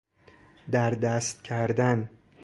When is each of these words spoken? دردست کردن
دردست 0.71 1.41
کردن 1.43 2.09